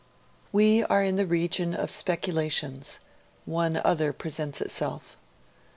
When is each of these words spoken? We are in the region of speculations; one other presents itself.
We 0.51 0.81
are 0.85 1.03
in 1.03 1.17
the 1.17 1.27
region 1.27 1.75
of 1.75 1.91
speculations; 1.91 2.97
one 3.45 3.79
other 3.85 4.11
presents 4.13 4.59
itself. 4.59 5.15